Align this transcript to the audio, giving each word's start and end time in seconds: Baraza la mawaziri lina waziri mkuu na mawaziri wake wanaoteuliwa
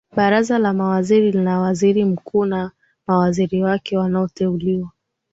Baraza 0.17 0.59
la 0.59 0.73
mawaziri 0.73 1.31
lina 1.31 1.59
waziri 1.59 2.05
mkuu 2.05 2.45
na 2.45 2.71
mawaziri 3.07 3.63
wake 3.63 3.97
wanaoteuliwa 3.97 4.89